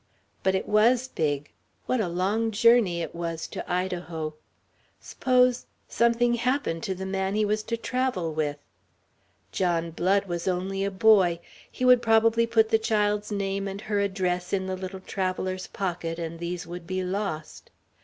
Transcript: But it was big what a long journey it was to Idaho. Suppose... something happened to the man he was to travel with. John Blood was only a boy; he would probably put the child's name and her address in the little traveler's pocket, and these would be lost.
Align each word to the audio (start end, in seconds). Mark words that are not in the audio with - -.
But 0.41 0.55
it 0.55 0.67
was 0.67 1.07
big 1.09 1.51
what 1.85 1.99
a 2.01 2.07
long 2.07 2.49
journey 2.49 3.03
it 3.03 3.13
was 3.13 3.45
to 3.49 3.71
Idaho. 3.71 4.33
Suppose... 4.99 5.67
something 5.87 6.33
happened 6.33 6.81
to 6.85 6.95
the 6.95 7.05
man 7.05 7.35
he 7.35 7.45
was 7.45 7.61
to 7.61 7.77
travel 7.77 8.33
with. 8.33 8.57
John 9.51 9.91
Blood 9.91 10.25
was 10.25 10.47
only 10.47 10.83
a 10.83 10.89
boy; 10.89 11.39
he 11.71 11.85
would 11.85 12.01
probably 12.01 12.47
put 12.47 12.69
the 12.69 12.79
child's 12.79 13.31
name 13.31 13.67
and 13.67 13.81
her 13.81 13.99
address 13.99 14.53
in 14.53 14.65
the 14.65 14.75
little 14.75 15.01
traveler's 15.01 15.67
pocket, 15.67 16.17
and 16.17 16.39
these 16.39 16.65
would 16.65 16.87
be 16.87 17.03
lost. 17.03 17.69